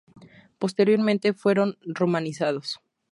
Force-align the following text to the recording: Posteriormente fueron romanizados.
Posteriormente 0.57 1.31
fueron 1.35 1.77
romanizados. 1.85 2.79